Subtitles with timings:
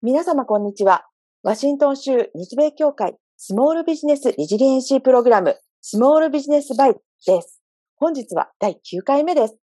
[0.00, 1.06] 皆様こんにちは。
[1.42, 6.94] ワシントン州日米協会スモールビジネスリジリエンシープログラムスモールビジネスバイ
[7.26, 7.60] です。
[7.96, 9.56] 本日は第9回目です。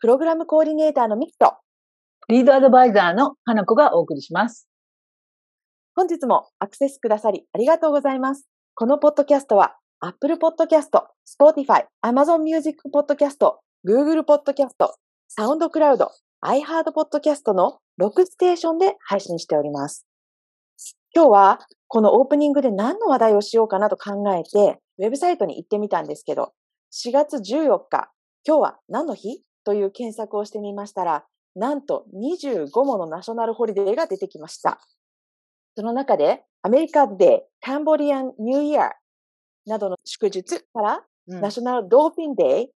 [0.00, 1.52] プログラムコーディネーターのミキと
[2.30, 4.68] リードアドバイザーの花子がお送りします。
[5.94, 8.48] 本日もアクセスくださりありがとうございます。
[8.74, 10.88] このポッドキャストは Apple Podcast、
[11.28, 13.36] Spotify、Amazon Music Podcast、
[13.86, 14.94] Google Podcast、
[15.38, 16.08] SoundCloud、
[16.42, 20.04] iHeart Podcast の6ステーションで配信しております。
[21.14, 26.52] 今日はこのオープニングで何の話題をしようかなと考えて、ウェブサイトに行ってみたんですけど、
[26.92, 28.10] 4月14日、
[28.44, 31.24] 今日は何の日という検索をしてみましたら、
[31.54, 34.80] なんと25ものナショナルホリデーが出てきました。
[35.76, 38.90] その中で、アメリカデー、カンボリアンニューイヤー
[39.66, 42.68] などの祝日から、うん National Dolphin Day、うん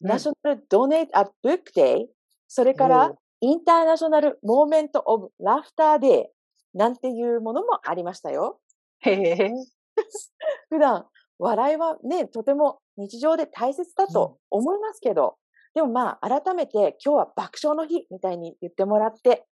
[0.00, 2.06] National Donate a Book Day、
[2.48, 8.60] それから International Moment of Laughter Day なんていうものもありましたよ。
[9.00, 9.50] へえ。
[10.70, 11.06] 普段、
[11.38, 15.36] 笑いはね、とても日常で大切だと思いますけど、
[15.74, 19.46] でもまあ、改めて今日は爆笑の日みたいに言ってもらって、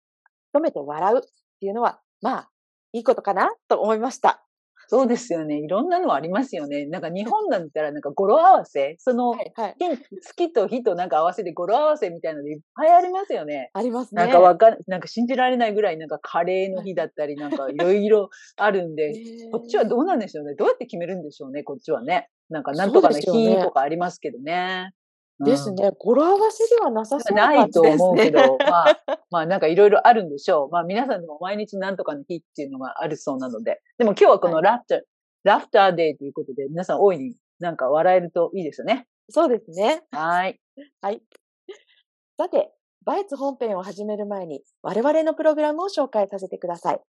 [0.54, 1.20] 止めて笑うっ
[1.60, 2.50] ていうのは、まあ、
[2.92, 4.47] いいことかなと思いました。
[4.91, 5.58] そうですよね。
[5.58, 6.86] いろんなのありますよね。
[6.86, 9.77] なんか日本だったらなんか語呂合わせ、そのはい、はい。
[10.22, 13.70] 月と日となんか合わせて語呂合わせみたいなのいっぱいありますよね。
[13.75, 14.22] ありますね。
[14.22, 19.12] なんかわかん、なんか信じられないぐらいなんかカレーの日だったりなんかいろいろ あるんで、
[19.53, 20.55] こっちはどうなんでしょうね。
[20.55, 22.31] どうやって決めるんでしょうね、こっちはね。
[22.48, 23.27] なんかなんとかの日
[23.61, 24.92] とかありますけどね。
[25.41, 25.92] ですね。
[25.98, 28.05] 語呂合わせではなさそうなないと感じですね。
[28.05, 30.70] 思うけど、 まあ、まあなんかいろいろあるんでしょう。
[30.70, 33.81] まあ皆さんでも毎日なんとかの日っていうのがあるそうなので。
[33.98, 39.06] でも今日はこの Laughter、Laughter Day ということで、皆さん大いになんか笑えるといいですよね。
[39.31, 40.03] そうですね。
[40.11, 40.61] はい。
[41.00, 41.22] はい。
[42.36, 42.72] さて、
[43.05, 47.00] バイツ本編を始める前に、我々のプログラムを紹介させてください。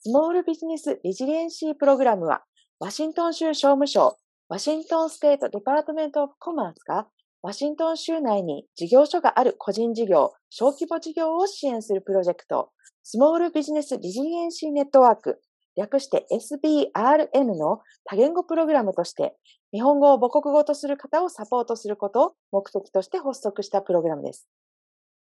[0.00, 2.42] Small Business Resiliency Program は、
[2.78, 4.16] ワシントン州商務省、
[4.48, 7.06] Washington State Department of Commerce が、
[7.42, 12.70] ワシントン州内に事業所がある個人事業、小規模事業を支援するプロジェクト、
[13.02, 15.40] スモールビジネスリジリエンシーネットワーク、
[15.76, 19.34] 略して SBRN の多言語プログラムとして、
[19.72, 24.46] 日本語を母国語とする方をサポートすることを目的として発足したプログラムです。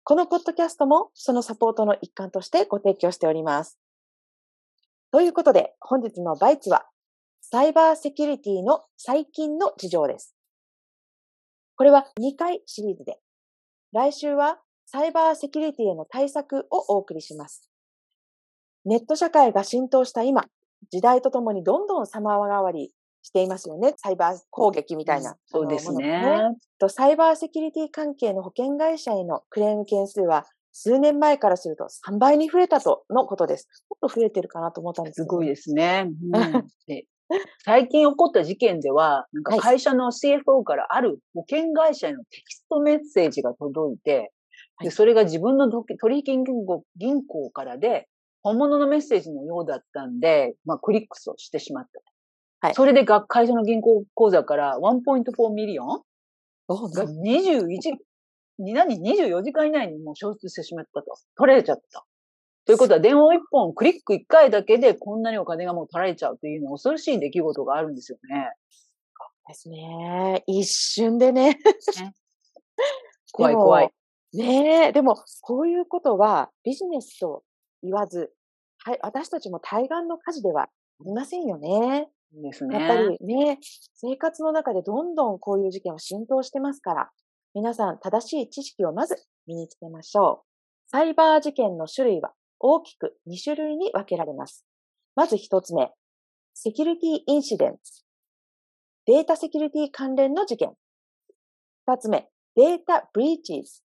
[0.03, 3.79] このポッドキャストもそのサポートの一環としてご提供しております。
[5.11, 6.85] ということで、本日のバイツは、
[7.41, 10.34] サイバーセキュリティの最近の事情です。
[11.75, 13.19] これは2回シリーズで、
[13.91, 17.69] 来週はサイバーセキュリティへの対策をお送りします。
[18.85, 20.45] ネット社会が浸透した今、
[20.91, 22.91] 時代とともにどんどん様変わり
[23.23, 23.93] していますよね。
[23.97, 25.35] サイバー攻撃みたいな。
[25.47, 26.51] そうですねが。
[26.79, 33.67] とサイバーセキュリティ関係の保険会社へのクレーム件数は数年前からすると3倍に増えたとのことです。
[33.89, 36.07] もっと増えてるかなと思ったんですけどすごいですね。
[36.31, 37.07] うん で
[37.63, 44.29] 最近起こった事件では、なんか会社の CFO からある保険会社へのテキストメッセージが届いて、はい
[44.83, 48.07] でそれが自分のど取引銀行銀行からで、
[48.43, 52.05] 本物のメッセージのようだったんで、まあ、クリックスをしてしまったと。
[52.59, 56.03] はいそれでが会社の銀行口座から1.4 million が
[56.67, 57.77] おな21、
[58.59, 61.17] に何 ?24 時間以内にもう消失してしまったと。
[61.37, 62.05] 取られちゃった
[62.65, 62.67] と。
[62.67, 68.51] ということは電話一本、クリック一回だけでこんなにお金がもう取られちゃうというのは恐ろしい出来事があるんですよね。
[69.47, 70.43] ですね。
[70.47, 71.59] 一瞬でね。
[73.31, 73.91] 怖い怖い。
[74.33, 77.43] ねえ、でも、こういうことはビジネスと
[77.83, 78.33] 言わず、
[78.83, 80.69] はい、私たちも対岸の火事ではあ
[81.05, 82.09] りませんよね。
[82.33, 82.79] ですね。
[82.79, 83.59] やっぱりね、
[83.93, 87.11] 生活の中でどんどんこういう事件は浸透してますから、
[87.53, 89.15] 皆さん正しい知識をまず
[89.47, 90.89] 身につけましょう。
[90.89, 92.33] サイバー事件の種類は
[92.67, 94.65] 大きく2種類に分けられます。
[95.15, 95.91] まず1つ目、
[96.55, 97.77] セキュリティインシデント。
[99.05, 100.73] データセキュリティ関連の事件。
[101.87, 103.83] 2つ目、データブリーチズ。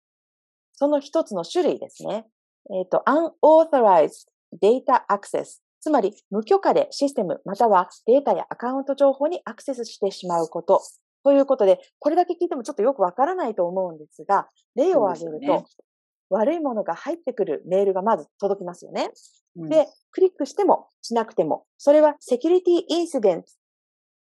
[0.71, 2.25] その1つの種類ですね。
[2.73, 4.29] えっ、と、unauthorized
[4.61, 5.59] data access。
[5.81, 10.81] つまり、無許可でシステムまたはデータやアカウント情報にアクセスしてしまうこと。
[11.25, 15.65] ということで、これだけ聞いてもちょっとよくわからないと思うんですが、例を挙げると、ね
[16.29, 19.11] 悪いものが入ってくるメールがまず届きますよね。
[19.57, 23.49] うんで、クリックしてもしなくても、それはセキュリティインシデント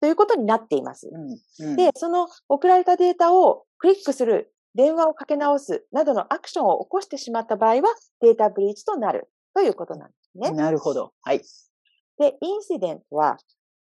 [0.02, 1.10] ということになっています。
[1.12, 10.52] うんうんで、その送られたデータをクリックする、電話をかけ直すなどのアクションを起こしてしまった場合は、データブリーチとなるということなんですね。
[10.52, 11.14] なるほど。
[11.22, 11.42] はい。
[12.18, 13.38] で、インシデントは、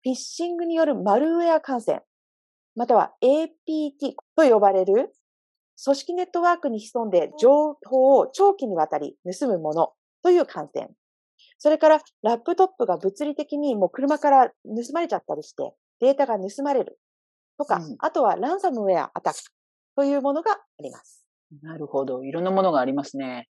[0.04, 2.04] フィッシングによるマルウェア感染、
[2.76, 5.14] または APT と呼ばれる
[5.84, 9.92] 組織ネットワークに潜んで情報を長期にわたり盗むもの
[10.24, 10.90] という観点。
[11.58, 17.00] それから、ラップトップが物理的にもう車から盗まれちゃったりして、データが盗まれる
[17.58, 19.40] とか、うん、あとはランサムウェアアタック
[19.96, 21.26] というものがあります。
[21.62, 22.24] なるほど。
[22.24, 23.48] いろんなものがありますね。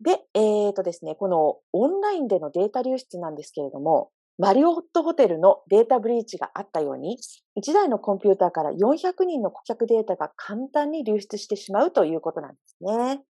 [0.00, 4.10] で、えっ、ー、とですね、このオンラインでのデータ流出なんですけれども、
[4.42, 7.16] マリオットホテルのデータブリーチがあったように、
[7.56, 13.22] 1台のコンピューターから400人の顧客データが簡単に流出してしまうということなんですね。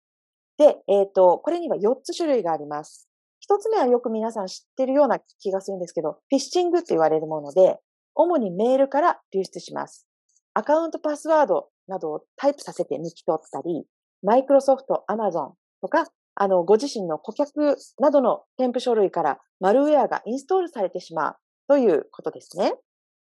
[0.57, 3.07] で、えっ、ー、と、これには4つ種類があります。
[3.47, 7.77] 1つ目はよく皆さん知ってるような気がするんですけど、フィッシングって言われるもので、
[8.15, 10.07] 主にメールから流出します。
[10.55, 13.85] アカウントパスワードなどをタイプさせて抜き取ったり、
[14.23, 21.35] マイクロソフト、アマゾンとかあの、ご自身の顧客などの添付書類からマルウェアがインストールされてしまう
[21.67, 22.73] ということですね。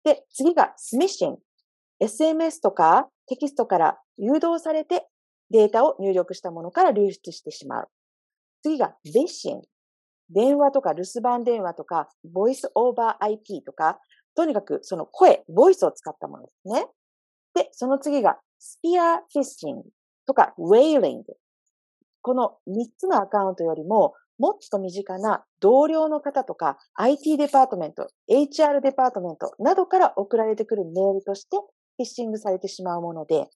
[0.05, 1.38] で、次がスミッシング。
[2.00, 5.06] SMS とかテキストから誘導されて
[5.50, 7.88] データを入力したものから流出してしまう。
[8.62, 9.67] 次がベッシング。
[10.31, 14.00] 電話とか留守番電話とか、ボイスオーバー IP とか、
[14.35, 16.87] とにかくその声、ボイスを使ったものですね。
[17.55, 19.82] で、その次がスピアフィッシング
[20.26, 21.37] とか、ウェイリング。
[22.24, 33.50] この3つのアカウントよりも、もっと身近な同僚の方とか、IT デパートメント、HR デパートメントなどから送られてくるメールとして、フィッシングされてしまうもので、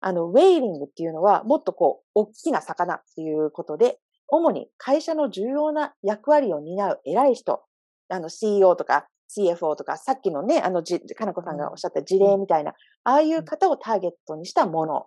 [0.00, 7.62] あの、ウェイリングっていうのは、もっとこう、大きな魚っていうことで、主に会社の重要な役割を担う偉い人、
[8.10, 12.74] あの、CEO とか CFO とか、さっきのね、あの、じ、かなこさんがおっしゃった事例みたいな、
[13.04, 15.06] ああいう方をターゲットにしたもの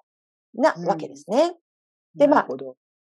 [0.56, 1.56] なわけですね。
[2.16, 2.48] で、まあ、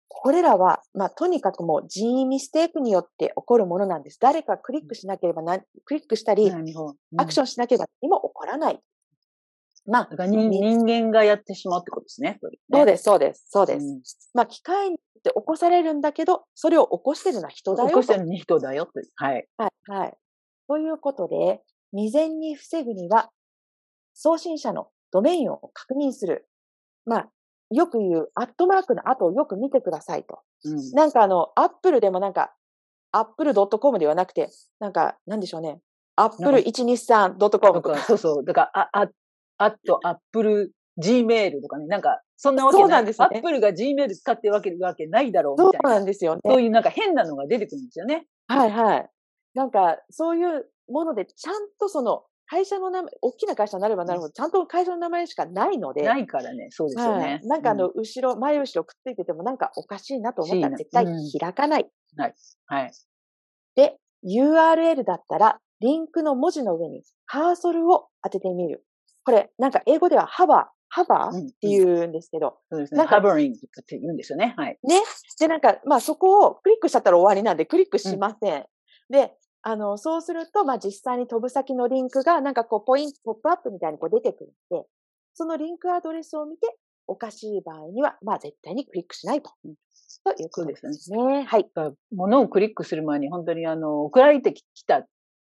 [0.09, 4.17] これらは、まあ、とにかくもう人為ミステークによって起こるものなんです。
[4.19, 6.51] 誰かクリックしなければな、クリックしたり、
[7.17, 8.79] アクションしなければ何も起こらない。
[9.85, 12.39] まあ、人間がやってしまうってことですね。
[12.71, 13.85] そうです、そうです、そうです。
[13.85, 14.01] うん、
[14.33, 17.89] まあ、機械にって起こされるんだけど、それを起こしてるのは人だよ。
[17.89, 18.91] 起こしてるのは人だよと。
[19.15, 19.47] はい。
[19.57, 20.17] はい、はい。
[20.67, 21.61] ということで、
[21.91, 23.29] 未然に防ぐには、
[24.13, 26.47] 送信者のドメインを確認する。
[27.05, 27.29] まあ、
[27.71, 30.39] よく言う、アットマークの後をよく見てくださいと。
[30.65, 32.53] うん、なんかあの、アップルでもなんか、
[33.11, 34.49] アップル .com ではなくて、
[34.79, 35.79] なんか、なんでしょうね。
[36.15, 37.97] アップル 123.com とか。
[37.99, 38.45] そうそう。
[38.45, 39.09] だから、あ、あ、
[39.57, 41.87] アット、アップル Gmail とかね。
[41.87, 42.83] なんか、そんなわけない。
[42.83, 43.27] そうなんですね。
[43.31, 45.89] アップルが Gmail 使ってるわけわけないだろうみたいな。
[45.89, 46.41] そうなんですよね。
[46.45, 48.27] そういうなんか変なのが出てくるんですよね。
[48.47, 49.09] はいはい。
[49.53, 56.01] なんか、そういうもので、ちゃんとその、会社の名前、大きな会社になればなるほど、ちゃんと会社の名前しかないので。
[56.01, 57.23] ないからね、そうですよね。
[57.23, 61.05] はい、なんかあの、後ろ、前後ろくっついててもなんかおかしいなと思ったら絶対
[61.39, 61.87] 開かない。
[62.17, 62.35] はい。
[62.65, 62.91] はい。
[63.75, 68.83] で、URL だったら、リンクの文字の上にカーソルを当ててみる。
[69.23, 72.57] これ、なんか英語ではハバー、ハバーって言うんですけど。
[72.71, 73.03] そうですね。
[73.03, 74.55] ハバリングって言うんですよね。
[74.57, 74.79] はい。
[74.81, 75.03] ね。
[75.39, 78.53] で、なんか、まあそこをクリックしちゃったら終わりなんで、クリックしません。
[78.55, 78.65] うん、
[79.11, 84.87] で、あの、そうすると、まあ、実際に飛ぶ先のリンクが、なんかこう、ポイント、ポップアップみたいにこう出てくるので、
[85.33, 86.77] そのリンクアドレスを見て、
[87.07, 89.51] おかしい場合には、まあ、絶対にクリックしないと。
[90.23, 91.43] ということですね。
[91.43, 91.65] はい。
[92.15, 95.05] ものをクリックする前に、本当にあの、送られてきた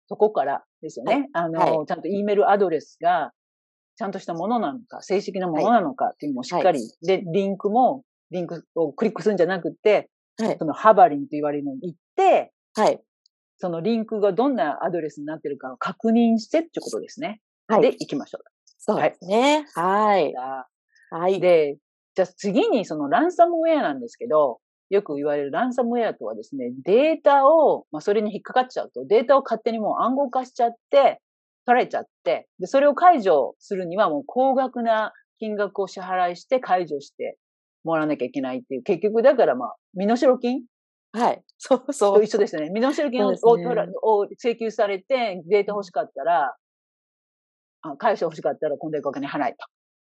[0.09, 1.15] とこからですよね。
[1.15, 3.33] はい、あの、はい、ちゃんと E メールアドレスが、
[3.97, 13.03] ちゃんとしたものなのか、正式なものなのかっていうのをしっかり、はい、で、リンクも、リンクをクリックするんじゃなくて、はい、そのハバリンと言われるのに行って、はい。
[13.59, 17.41] そのリンクがどんなアドレスになってるかを確認してってことですね。
[17.67, 17.83] はい。
[17.83, 18.45] で、行きましょう。
[18.79, 19.67] そうですね。
[19.75, 20.33] はい。
[21.11, 21.41] はい。
[21.41, 21.77] で、
[22.15, 24.61] じゃあ次にそのランサムウェアなんですけど、
[24.91, 31.21] よく言われるランサムウェアとはですね、データを、まあ、それに引っかかっちゃうと、データを勝手にもう暗号化しちゃって、
[31.67, 37.37] 取られちゃって、で、それを解除するにはもう高額な金額を支払いして解除して
[37.85, 40.63] もらわなきゃいけないっていう、結局だからまあ、身代金
[41.13, 41.43] はい。
[41.59, 42.25] そうそう。
[42.25, 42.71] 一緒ですね。
[42.71, 43.39] 身代金を,、ね、
[44.03, 46.55] を請求されて、データ欲しかったら、
[47.83, 49.67] あ返して欲しかったら、今度お金払えと。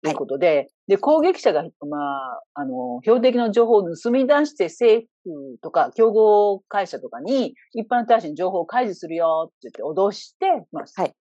[0.02, 11.14] ということで、はい、で、攻撃者が、まあ、あの、標的の情報を盗み出して政府とか、競合会社とかに、一般大使に情報を開示するよって言って脅して、まあ、はい。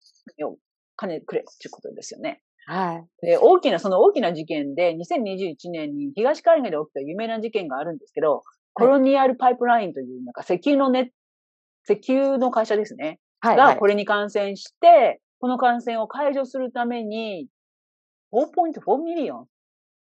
[0.97, 2.43] 金くれっていうことですよね。
[2.67, 3.27] はい。
[3.27, 8.43] で、大きな、その大きな事件で、2021年に東海岸で起きた有名な事件があるんですけど、
[8.75, 11.13] コロニアルパイプラインという、なんか石油のね、
[11.89, 13.19] 石油の会社ですね。
[13.41, 17.49] はい、が、これに感染して、この感染を解除するために、
[18.33, 19.47] 4.4 million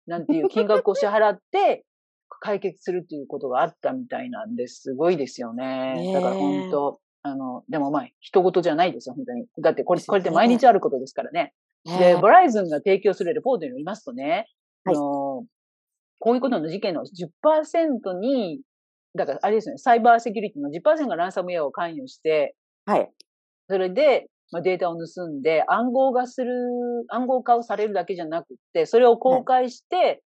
[0.07, 1.85] なんていう金額を支払って、
[2.41, 4.81] 解決するっていうことがあったみたいなんです。
[4.81, 6.11] すごいですよね。
[6.13, 9.45] だから本当、あの、でもまあ、人事じゃないですよ、本当に。
[9.59, 11.53] だってこれ、これって毎日あることですからね。
[11.85, 14.47] で、ボライズンが提供するレポートによりますとね、
[14.85, 15.18] はい、あの、
[16.19, 18.61] こういうことの事件の10%に、
[19.15, 23.09] だからあれですね、サイバーセキュリティの10%がランサムウェアを関与して、はい。
[23.69, 26.53] それで、まあ、データを盗んで暗号化する、
[27.09, 30.23] 暗号化をされるだけじゃなくって、それを公開して、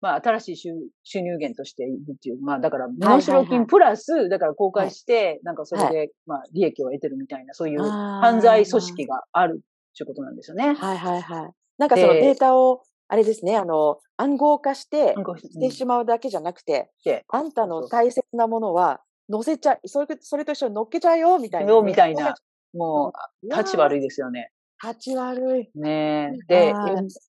[0.00, 0.70] まあ、新しい収
[1.02, 9.60] 収入源としているっていう、まあ、だから、身代金プラス、だから公開して、なんかそれで、まあ、利益を得てるみたいな、そういう犯罪組織があるっ
[9.96, 10.74] ていうことなんですよね。
[10.74, 11.50] はいはいはい。
[11.78, 19.00] なんかそのでデータを、あれですね、あの、暗号化して、してしまうだけじゃなくて、であんたの大切なものは、
[19.30, 22.34] 載せちゃ、それそれと一緒に乗っけちゃうよ、みたいなね、よみたいな
[22.74, 23.12] も
[23.42, 24.52] う、立ち悪いですよね。
[24.82, 25.70] 立ち悪い。
[25.74, 26.72] ねえ。
[26.72, 26.74] で、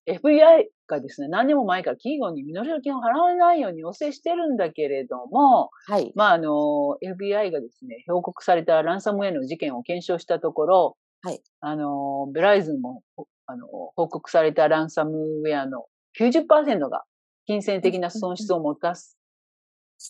[0.07, 6.11] FBI がですね、何年も前から企業に身代金を払わないように要請してるんだけれども、はい。
[6.15, 11.41] まあ、あの、FBI がですね、報告されたランサムウェアの事件を検証したところ、はい。
[11.61, 13.03] あの、ベライズンも、
[13.45, 15.85] あの、報告されたランサムウェアの
[16.19, 17.03] 90%が
[17.45, 19.17] 金銭的な損失をもたす、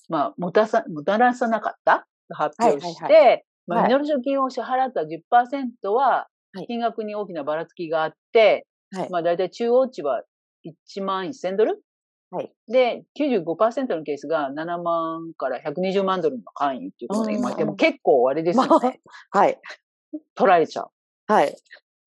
[0.07, 2.07] まあ、もたさ、もたらさなかった？
[2.29, 9.09] と発表して、はいはいまあ、はい身代金を支払った10%ははい、金額に大きなばらつきがあって、はい。
[9.11, 10.23] まあ、だいたい中央値は
[10.65, 11.83] 1万1000ドル？
[12.31, 12.51] はい。
[12.67, 18.69] で、95%のケースが7万から120万ドルの範囲っていうことで、うんまあ、でも結構あれですよね。
[18.69, 18.75] ま
[19.33, 19.59] あはい。
[20.35, 20.89] 取られちゃう。
[21.29, 21.55] はい。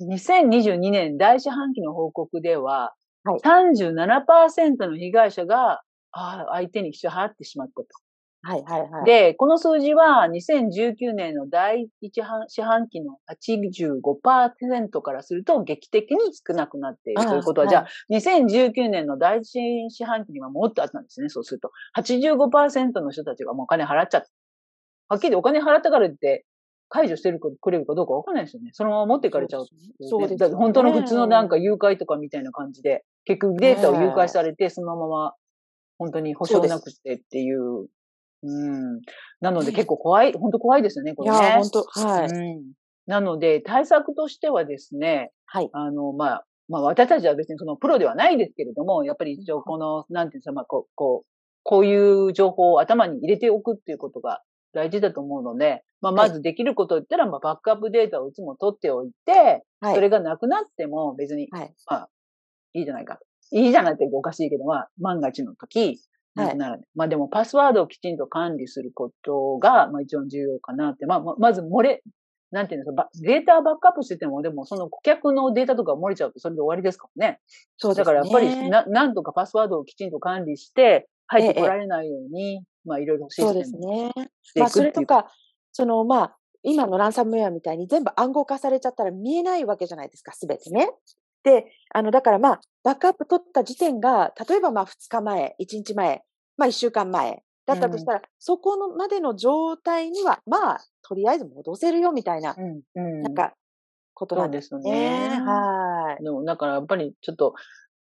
[0.00, 2.92] 2022年第四半期の報告では、
[3.24, 7.86] はい37%の被害者が、ああ、相手に支払ってしまったと。
[8.42, 8.64] はい。
[8.64, 8.90] はい。
[8.90, 9.04] はい。
[9.04, 21.28] で、この数字は2019年の第一半四半期の85%からすると劇的に少なくなっているということは、はいじゃあ2019年の第一四半期にはもっとあったんですね。
[21.28, 21.70] そうすると。
[21.96, 24.28] 85%の人たちがもうお金払っちゃった。
[25.10, 26.44] はっきりお金払ったからって
[26.92, 28.68] 解除してるかくれるかどうかわかんないですよね。
[28.74, 29.64] そのまま持っていかれちゃう。
[29.64, 35.34] そうですよね本当の普通のなんか誘拐とかみたいな感じで、結局データを誘拐されて、そのまま
[35.96, 37.86] 本当に保証なくてっていう。
[38.42, 39.00] うん。
[39.40, 41.38] なので結構怖い、本当怖いですよね、これね。
[41.38, 42.26] いやー、本当はい。
[42.26, 42.72] うん。
[43.06, 45.70] なので、対策としてはですね、はい。
[45.72, 51.26] あの、まあ、まあ、私たちは別にそのプロではないですけれども、やっぱり一応この、なんていうんですか、まあ、こう、こう、
[51.62, 54.42] こういう情報を頭に入れておくっていうことが
[54.72, 59.94] 大事だと思うので、まあ、まずできることを言ったら、まあ、バックアップデータをいつも取っておいて、はい。
[59.94, 61.74] それがなくなっても別に、はい。
[61.88, 62.08] まあ、
[62.74, 63.24] いいじゃないかと。
[63.52, 65.98] いいじゃないっておかしいけど、まあ、万が一の時、はい
[66.34, 66.86] なくならない。
[66.94, 71.04] まあでも、パスワードをきちんと管理することが、まあ一番重要かなって。
[71.04, 72.02] まあ、ままず漏れ、
[72.50, 77.40] なんていうんですか、ばデータバックアップしてても、でもその顧客のデータとか漏れちゃうとそれで終わりですからね。
[77.76, 78.04] そうですね。
[78.04, 84.12] だからやっぱりな、なんとかパスワードをきちんと管理して、入ってええこられないように、まあいろいろシそうですステムね。
[84.42, 84.70] していまあ。
[84.70, 85.32] それとか、
[85.72, 90.90] その、まあ、今のランサムウェアみたいに全部暗号化されちゃったら見えないわけじゃないですか、すべてね。
[91.42, 96.22] で、あの、だからまあ、バックアップ取った時点が、例えばまあ、2日前、1日前、
[96.56, 103.22] まあ、1週間前だったとしたら、そこのまでの状態には、まあ、とりあえず戻せるよみたいな、うん、うん。
[103.22, 103.54] なんか、
[104.14, 105.28] ことそなでうんですすよね。
[105.30, 105.40] ね。
[105.40, 106.22] はい。
[106.22, 107.54] でも、だからやっぱりちょっと、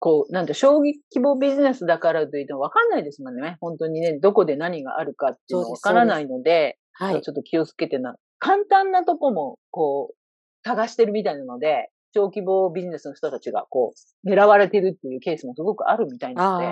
[0.07, 3.57] こう、なんて、将棋規模ビジネスだからといっても分かんないですもんね。
[3.61, 7.23] 本当にね、どこで何があるかっていうの分からないので、はい。
[7.23, 8.15] ちょっと気をつけてな。
[8.39, 10.15] 簡単なとこも、こう、
[10.63, 13.95] 探してるみたいなので、小規模ビジネスの人たちが、こ
[14.25, 16.67] う、狙われてるっていうケースもすごくあるみたいなので。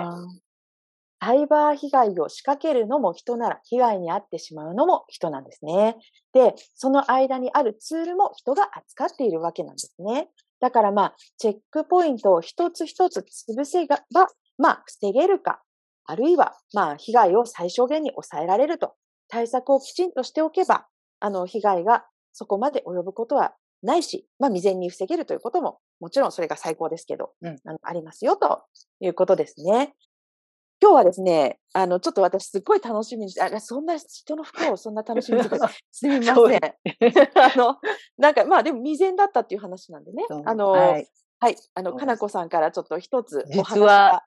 [1.19, 5.97] サイバー被害を仕掛けるのも人なら、被害に遭ってしまうのも人なんですね。
[6.31, 10.29] で、その間にあるツールも人が扱っているわけなんですね。
[10.65, 13.99] だからまあ、チェックポイントを一つ一つ潰せば、
[14.57, 15.61] まあ、防げるか、
[16.05, 18.95] あるいは、まあ、被害を最小限に抑えられると、
[19.27, 20.87] 対策をきちんとしておけば、
[21.19, 23.53] あの、被害がそこまで及ぶことは
[23.83, 28.63] ないし、まあ、未然に防げるということも、もちろんそれが最高ですけど、うんあありますよ、と
[29.01, 29.93] いうことですね。
[30.81, 35.57] 今日はですね、あの、ちょっと私すっごい楽しみにして、あ、そんな人の不幸をそんな楽しみにして。
[35.91, 36.35] すみません。
[36.35, 37.77] あの、
[38.17, 40.23] なんか、まあでも未然だったっていう話なんでね。
[40.45, 40.79] あの、は
[41.39, 41.55] はい、い。
[41.73, 44.23] あの、かなこさんからちょっと一つお話実は、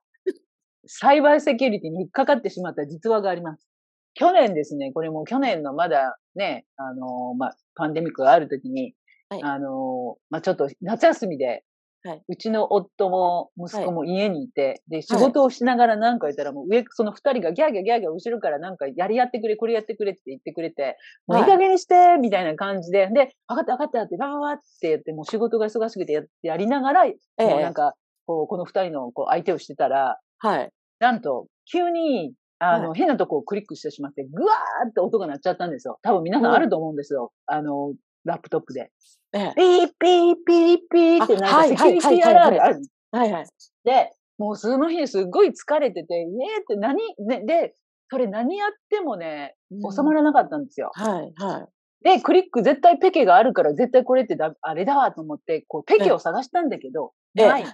[0.86, 3.68] サイバーセキュリティに引っかかってしまった実話があります。
[4.14, 8.94] 去年ですね、これも去年のまだね、あの、まあ、パンデミックがあるときに、
[9.28, 11.64] はいあの、まあ、ちょっと夏休みで、
[12.04, 27.94] はいうちの夫も息子も家にいて、で、仕事をしながら何か言ったらもう上、その二人がギャーギャーギャーギャー後ろからなんかやりやってくれ、これやってくれって言ってくれて、もういいはい加減にして、みたいな感じで、で、分かった分かったって、バババってやって、もう仕事が忙しくてややりながら、ええもうなんか、
[28.26, 30.70] こう、この二人のこう相手をしてたら、はい。
[31.00, 35.98] なんと、急に、あの、は変なとこをクリックしてしまって、ぐわーって音が鳴っちゃったんですよ。
[36.02, 37.32] 多分皆さんあると思うんですよ。
[37.46, 37.94] あの、
[38.28, 38.90] ラップトップで。
[39.32, 42.80] ええピーピーピーピーってなんかセキュリティアラートある。
[43.10, 43.46] はいはい。
[43.84, 47.74] で、もうその日すっごい疲れてて、えーって何、ね、で、
[48.10, 50.90] それ何やってもね、収まらなかったんですよ。
[50.94, 51.68] はい、は
[52.02, 52.04] い。
[52.04, 57.64] で、クリック絶対ペケがあるから絶対これってだあれだわと思って、こうペケを探したんだけど、ええない。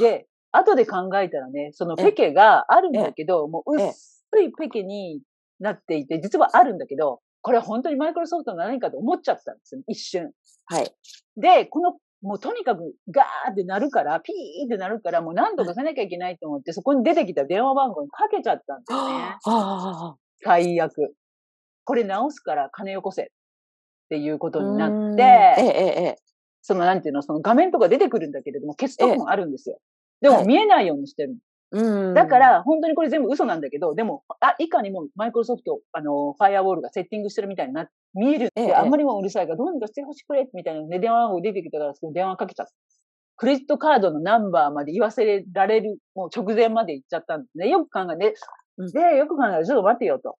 [0.00, 3.88] で、後で考えたらね、そのペケがあるんだけど、もうええ
[4.30, 5.22] 薄いペケに
[5.58, 10.32] なっていて、実はあるんだけど、これは本当にマイクロソフトの何かと思っちゃったんですよ、一瞬。
[10.66, 10.90] はい。
[11.36, 19.36] で、この、もうとにかくガーってなるから、ピーってなるから、もう何とかせなきゃいけないと思って、そこに出てきた電話番号にかけちゃったんですよね。
[19.44, 21.14] あ最悪。
[21.84, 23.26] これ直すから金よこせっ
[24.10, 24.62] ていうことあ。
[24.62, 26.16] になうんって、ええ、ええ、
[26.60, 29.78] そのなんていうの、その画面とか出てくるんだけれども、消すとこもあるんですよ。
[30.20, 31.36] でもはい見えないようにしてるの。
[31.70, 32.14] うん。
[32.14, 42.72] だか、ら、本当にこれ全部嘘なんだけど、でも、あ、いかにもマイクロソフト、あの、ファイアウォールがセッティングしてるみたいにな、見えるって、ええあんまりもうるさいから、どうにかしてほしくれみたいなので、電話番号出てきたから、その電話かけちゃった。
[43.36, 47.68] クレジットカードのナンバーまで言わせられる、もう直前まで行っちゃったんですね。
[47.68, 48.34] よく考えて、
[48.78, 50.36] うんで、よく考えたら、ちょっと待ってよと。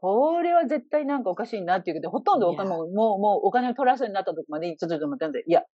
[0.00, 5.64] これは絶対なんかおかしいなっていうけど、ほとんどお金もう、もう、もうお金を取らせになったとこまで、ちょっとちょっと待って、いや、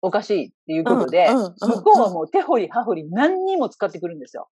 [0.00, 4.48] おかしいっていうことで、向こうはもう手掘り葉掘り何にも使ってくるんですよ。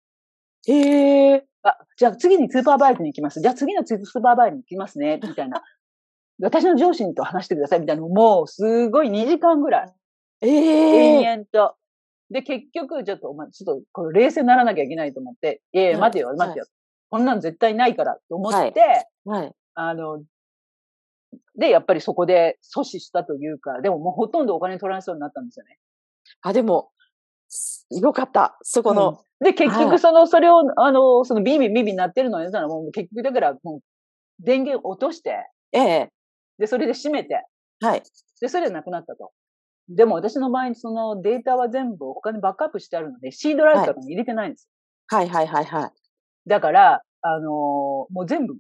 [0.67, 1.45] へえ。
[1.63, 3.41] あ、じゃあ次にスーパーバイズに行きます。
[3.41, 5.63] じゃあ次のスーパーバイズに行きますね、みたいな。
[6.41, 9.95] 私の上司と話してください、みたいなのもうすごい2時間ぐらい、
[10.43, 11.23] ええ。
[11.23, 11.77] 延々と。
[12.31, 16.67] で、結局、ちょっと、お前、ちょっと、これ冷静にならなきゃいけないと思って、いやいや、はい待てよ、待てよ。
[17.09, 18.83] こんなん絶対ないから、と思って、
[19.25, 19.53] はい。
[19.75, 20.23] あの、
[21.59, 25.79] で、やっぱりそこで阻止したというか、でももうほとんどお金取られそうになったんですよね。
[26.43, 26.91] あ、でも、
[27.91, 28.59] よかった。
[28.63, 33.81] そこの、で、結はい局その、それを、あの、そのビビビビなってるのをやったら、もう結局だから、もう、
[34.41, 36.13] 電源落として、ええ。
[36.59, 37.45] で、それで閉めて、
[37.81, 38.03] はい。
[38.41, 39.33] で、それでなくなったと。
[39.89, 44.69] でも私の場合にそのデータは全部他にバックアップしてあるので、C ドライブとかに入れてないんです。
[45.07, 45.91] はい、はい、はい、はい。
[46.49, 48.55] だから、あのーもう全部、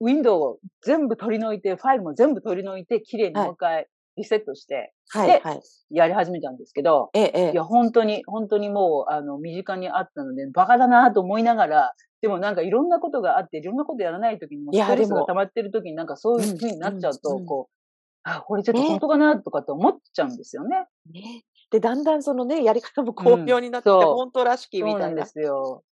[0.00, 3.86] ウィンドウを全部取り除いて、ファイルも全部取り除いて、綺麗にもう一回
[4.16, 5.60] リセットして、はい、ではい。
[5.90, 7.54] やり始めたんですけど、ええ、ええい。
[7.54, 17.74] や、本当に、本当にもう、あの、身近にあったので、バカだなと思いながら、でもなんかいろんなことがあって、いろんなことやらないときにストレスが溜まってるときになんかそういう風になっちゃうと、こう、
[18.22, 20.86] あ、これちょっとね本当かなとかって思っちゃうんですよね。
[21.10, 21.44] ね。
[21.70, 25.00] で、だんだんそのね、やり方も巧妙になってて、うん本当らしきみたいな。
[25.00, 25.82] そうなんですよ。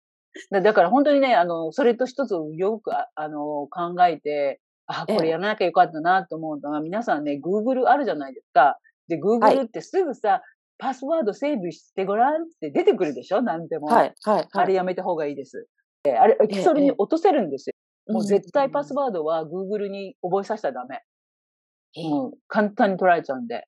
[0.51, 8.79] だだから本当にね、あの、それと一つよく、ああの、考えて、あ、ええこれやらなきゃよかったなと思うのが、皆さんね、Google あるじゃないですか。
[9.09, 10.43] で、は Google いってすぐさ、
[10.79, 13.43] パスワードセーブしてごらんって出てくるでしょ？
[13.43, 13.89] なんでも。
[13.89, 14.49] はい、はい、はい。
[14.53, 15.67] あれやめた方がいいです。
[16.05, 17.75] えあれ、それに落とせるんですよ。
[18.15, 21.03] もう絶対パスワードは Google に覚えさせたらダメ。
[21.97, 23.67] ええもう簡単に取られちゃうんで。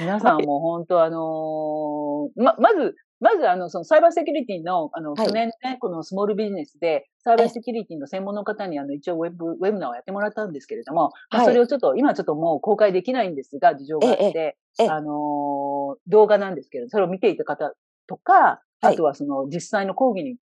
[0.00, 5.26] 皆さんも本当あのーま、まず、まずあの、そのサイバーセキュリティの、あの、はい。
[5.26, 11.46] 去年ね、このスモールビジネスで、サイバーセキュリティの専門の方にあの、一応ウェブ、ウェブナーをやってもらったんですけれども、まあ、はい。
[11.46, 17.72] それをちょっと、今ちょっともう公開できないんですが、事情があっえて、ええあのー動画なんですけど、それを見ていた方
[18.06, 18.94] とか、はい。
[18.94, 20.38] あとはその実際の講義に来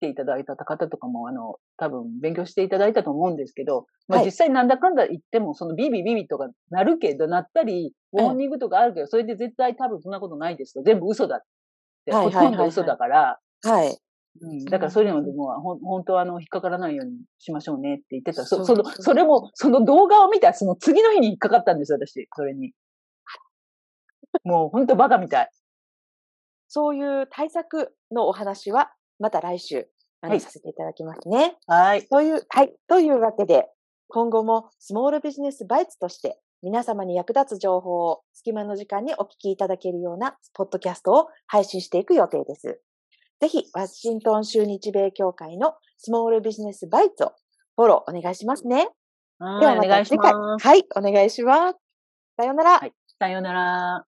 [0.00, 4.26] ていただいた方とかも、あの、多分勉強していただいたと思うんですけど、まあはい。
[4.26, 8.26] 実際なんだかんだ言っても、そのビビビビとかなるけど、なったり、ウええ。
[8.26, 11.36] ォーニングとかあるけど、それで絶対多分そんなことないですと、全部嘘だ。
[11.36, 11.40] っ
[12.10, 13.98] て、はいほとんど嘘だから、はい。
[14.40, 18.44] うん、だからそういうのでもう、ほん本当はあの、引っかからないようにしましょうねって言ってた。
[18.44, 22.72] そ、その、それも、その動画を見たその次の日に引っかかったんですよ、私、それに。
[24.44, 25.50] もう本当バカみたい。
[26.68, 29.88] そういう対策のお話は、また来週、
[30.20, 31.56] あのはいさせていただきますね。
[31.66, 32.06] はい。
[32.08, 32.74] という、はい。
[32.88, 33.68] というわけで、
[34.08, 42.80] 今後もスモールビジネスバイツとして、皆様に役立つ情報を隙間の時間にお聞きいただけるようなポッドキャストを配信していく予定です。
[43.40, 47.32] ぜひ、ワシントン州日米協会のスモールビジネスバイツを
[47.76, 48.88] フォローお願いしますね。
[49.40, 50.34] でははい、まお願いした次回。
[50.34, 50.66] ます。
[50.66, 51.78] はい、お願いします。
[52.36, 52.78] さようなら。
[52.78, 54.07] はいさようなら。